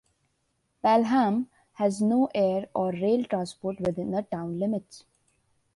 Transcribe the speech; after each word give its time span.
Pelham 0.81 1.47
has 1.73 2.01
no 2.01 2.27
air 2.33 2.67
or 2.73 2.91
rail 2.91 3.23
transport 3.25 3.79
within 3.81 4.09
the 4.09 4.23
town 4.23 4.57
limits. 4.57 5.05